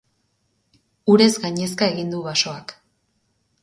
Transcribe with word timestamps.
Urez 1.15 1.29
gainezka 1.45 1.93
egin 1.93 2.13
du 2.17 2.27
basoak. 2.31 2.79